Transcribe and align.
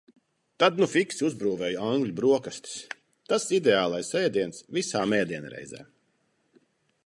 Tad 0.61 0.79
nu 0.83 0.87
fiksi 0.93 1.25
uzbrūvēju 1.27 1.83
angļu 1.89 2.15
brokastis, 2.21 2.73
tas 3.33 3.47
ideālais 3.61 4.11
ēdiens 4.23 4.65
visām 4.79 5.17
ēdienreizēm. 5.23 5.93